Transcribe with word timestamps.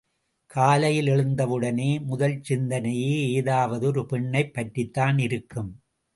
காலையில் 0.45 1.07
எழுந்தவுடனே 1.07 1.99
முதல் 1.99 2.41
சிந்தனையே 2.49 3.29
ஏதாவது 3.31 3.87
ஒரு 3.87 4.05
பெண்ணைப் 4.05 4.53
பற்றித்தான் 4.53 5.17
இருக்கும். 5.19 5.71